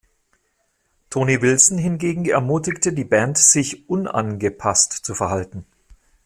[1.11, 5.63] Tony Wilson hingegen ermutigte die Band, sich unangepasst zu verhalten.